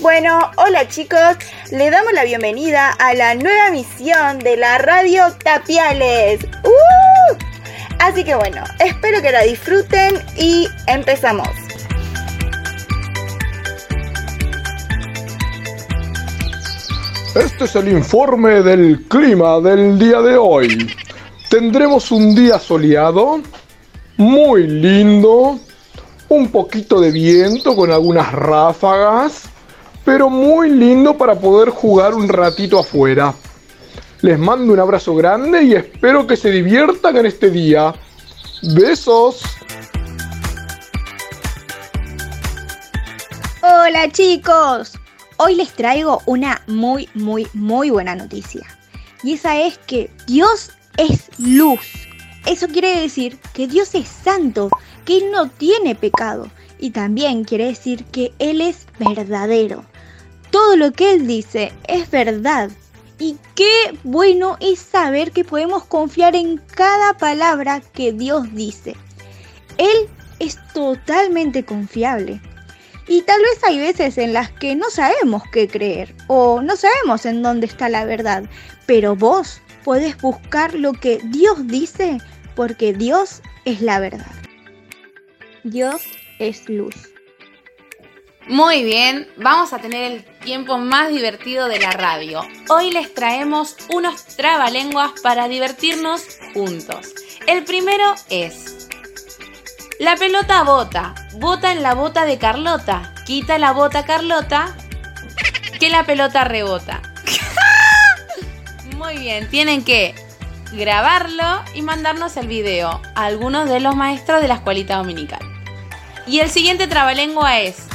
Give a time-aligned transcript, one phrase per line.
[0.00, 1.18] Bueno, hola chicos,
[1.72, 6.44] le damos la bienvenida a la nueva misión de la radio Tapiales.
[6.62, 7.36] ¡Uh!
[7.98, 11.48] Así que bueno, espero que la disfruten y empezamos.
[17.34, 20.94] Este es el informe del clima del día de hoy.
[21.50, 23.40] Tendremos un día soleado,
[24.16, 25.58] muy lindo,
[26.28, 29.48] un poquito de viento con algunas ráfagas,
[30.08, 33.34] pero muy lindo para poder jugar un ratito afuera.
[34.22, 37.94] Les mando un abrazo grande y espero que se diviertan en este día.
[38.74, 39.42] Besos.
[43.60, 44.94] Hola chicos,
[45.36, 48.66] hoy les traigo una muy, muy, muy buena noticia.
[49.22, 51.86] Y esa es que Dios es luz.
[52.46, 54.70] Eso quiere decir que Dios es santo,
[55.04, 56.48] que Él no tiene pecado.
[56.78, 59.84] Y también quiere decir que Él es verdadero.
[60.50, 62.70] Todo lo que Él dice es verdad.
[63.18, 68.96] Y qué bueno es saber que podemos confiar en cada palabra que Dios dice.
[69.76, 72.40] Él es totalmente confiable.
[73.08, 77.24] Y tal vez hay veces en las que no sabemos qué creer o no sabemos
[77.24, 78.44] en dónde está la verdad,
[78.86, 82.18] pero vos podés buscar lo que Dios dice
[82.54, 84.26] porque Dios es la verdad.
[85.64, 86.02] Dios
[86.38, 86.94] es luz.
[88.46, 92.40] Muy bien, vamos a tener el tiempo más divertido de la radio.
[92.70, 96.22] Hoy les traemos unos trabalenguas para divertirnos
[96.54, 97.12] juntos.
[97.46, 98.88] El primero es...
[100.00, 104.74] La pelota bota, bota en la bota de Carlota, quita la bota Carlota,
[105.78, 107.02] que la pelota rebota.
[108.96, 110.14] Muy bien, tienen que
[110.72, 115.40] grabarlo y mandarnos el video a algunos de los maestros de la escuelita dominical.
[116.26, 117.86] Y el siguiente trabalengua es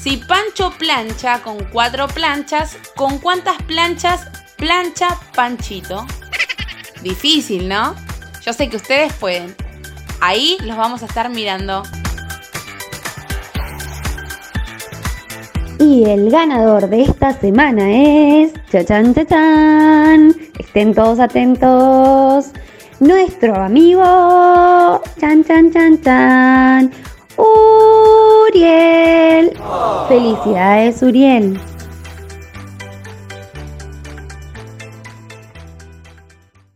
[0.00, 6.06] si Pancho plancha con cuatro planchas, ¿con cuántas planchas plancha Panchito?
[7.02, 7.94] Difícil, ¿no?
[8.44, 9.54] Yo sé que ustedes pueden.
[10.20, 11.82] Ahí los vamos a estar mirando.
[15.78, 18.52] Y el ganador de esta semana es.
[18.70, 20.34] ¡Chachan, chachan!
[20.58, 22.46] Estén todos atentos.
[23.00, 25.02] Nuestro amigo.
[25.20, 26.92] ¡Chan, chan, chan, chan!
[30.08, 31.58] Felicidades, Uriel.